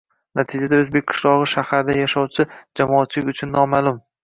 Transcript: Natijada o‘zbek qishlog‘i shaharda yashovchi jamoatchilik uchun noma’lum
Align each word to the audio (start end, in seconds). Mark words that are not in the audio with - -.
Natijada 0.37 0.79
o‘zbek 0.83 1.05
qishlog‘i 1.11 1.51
shaharda 1.51 1.99
yashovchi 2.01 2.49
jamoatchilik 2.83 3.33
uchun 3.39 3.57
noma’lum 3.61 4.05